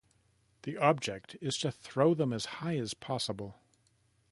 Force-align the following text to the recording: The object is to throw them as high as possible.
The 0.63 0.77
object 0.77 1.37
is 1.41 1.59
to 1.59 1.71
throw 1.71 2.15
them 2.15 2.33
as 2.33 2.47
high 2.57 2.75
as 2.77 2.95
possible. 2.95 3.59